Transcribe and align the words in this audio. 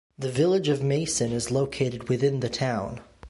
The 0.17 0.31
Village 0.31 0.67
of 0.67 0.81
Mason 0.81 1.31
is 1.31 1.51
located 1.51 2.09
within 2.09 2.39
the 2.39 2.49
town. 2.49 3.01